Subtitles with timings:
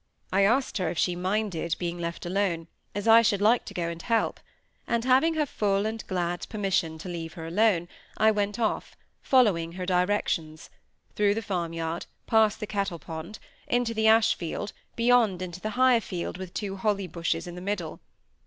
[0.33, 3.87] I asked her if she minded being left alone, as I should like to go
[3.87, 4.39] and help;
[4.87, 9.73] and having her full and glad permission to leave her alone, I went off, following
[9.73, 10.71] her directions:
[11.15, 13.37] through the farmyard, past the cattle pond,
[13.67, 17.99] into the ashfield, beyond into the higher field with two holly bushes in the middle.